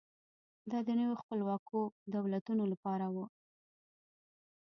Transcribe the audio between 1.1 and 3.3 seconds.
خپلواکو دولتونو لپاره و.